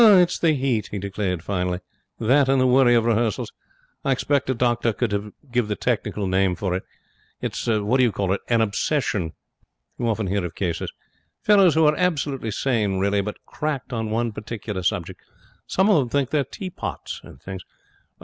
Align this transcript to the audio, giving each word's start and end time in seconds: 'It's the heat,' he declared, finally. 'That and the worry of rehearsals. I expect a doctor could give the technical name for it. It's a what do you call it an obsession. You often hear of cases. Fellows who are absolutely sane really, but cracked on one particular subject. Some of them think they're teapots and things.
'It's 0.03 0.39
the 0.39 0.53
heat,' 0.53 0.87
he 0.89 0.97
declared, 0.97 1.43
finally. 1.43 1.79
'That 2.17 2.49
and 2.49 2.59
the 2.59 2.65
worry 2.65 2.95
of 2.95 3.05
rehearsals. 3.05 3.51
I 4.03 4.11
expect 4.11 4.49
a 4.49 4.55
doctor 4.55 4.93
could 4.93 5.31
give 5.51 5.67
the 5.67 5.75
technical 5.75 6.25
name 6.25 6.55
for 6.55 6.73
it. 6.73 6.81
It's 7.39 7.67
a 7.67 7.83
what 7.83 7.97
do 7.97 8.03
you 8.05 8.11
call 8.11 8.33
it 8.33 8.41
an 8.47 8.61
obsession. 8.61 9.33
You 9.99 10.07
often 10.09 10.25
hear 10.25 10.43
of 10.43 10.55
cases. 10.55 10.91
Fellows 11.43 11.75
who 11.75 11.85
are 11.85 11.95
absolutely 11.95 12.49
sane 12.49 12.97
really, 12.97 13.21
but 13.21 13.45
cracked 13.45 13.93
on 13.93 14.09
one 14.09 14.31
particular 14.31 14.81
subject. 14.81 15.21
Some 15.67 15.87
of 15.87 15.97
them 15.99 16.09
think 16.09 16.31
they're 16.31 16.45
teapots 16.45 17.21
and 17.23 17.39
things. 17.39 17.61